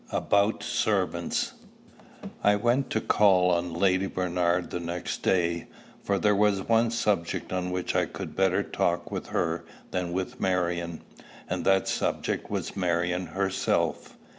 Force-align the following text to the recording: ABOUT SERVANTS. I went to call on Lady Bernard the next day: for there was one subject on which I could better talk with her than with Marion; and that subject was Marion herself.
ABOUT 0.11 0.63
SERVANTS. 0.63 1.51
I 2.43 2.55
went 2.55 2.89
to 2.89 2.99
call 3.01 3.51
on 3.51 3.71
Lady 3.71 4.07
Bernard 4.07 4.71
the 4.71 4.79
next 4.79 5.21
day: 5.21 5.67
for 6.03 6.17
there 6.17 6.33
was 6.33 6.63
one 6.67 6.89
subject 6.89 7.53
on 7.53 7.69
which 7.69 7.95
I 7.95 8.07
could 8.07 8.35
better 8.35 8.63
talk 8.63 9.11
with 9.11 9.27
her 9.27 9.63
than 9.91 10.11
with 10.11 10.39
Marion; 10.41 11.03
and 11.47 11.63
that 11.65 11.87
subject 11.87 12.49
was 12.49 12.75
Marion 12.75 13.27
herself. 13.27 14.17